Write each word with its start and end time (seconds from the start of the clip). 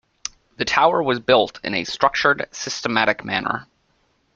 The 0.57 0.65
tower 0.65 1.03
was 1.03 1.19
built 1.19 1.59
in 1.63 1.75
a 1.75 1.83
structured, 1.83 2.47
systematic 2.51 3.23
manner. 3.23 3.67